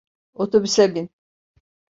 Otobüse 0.33 0.95
bin. 0.95 1.09